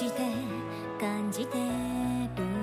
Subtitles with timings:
[0.00, 0.22] して
[0.98, 2.59] 感じてる